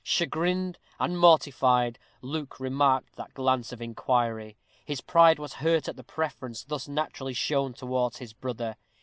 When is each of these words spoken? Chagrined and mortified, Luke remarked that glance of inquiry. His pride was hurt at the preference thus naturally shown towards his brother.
Chagrined 0.03 0.79
and 0.99 1.15
mortified, 1.19 1.99
Luke 2.23 2.59
remarked 2.59 3.17
that 3.17 3.35
glance 3.35 3.71
of 3.71 3.83
inquiry. 3.83 4.57
His 4.83 4.99
pride 4.99 5.37
was 5.37 5.53
hurt 5.61 5.87
at 5.87 5.95
the 5.95 6.03
preference 6.03 6.63
thus 6.63 6.87
naturally 6.87 7.35
shown 7.35 7.73
towards 7.75 8.17
his 8.17 8.33
brother. 8.33 8.77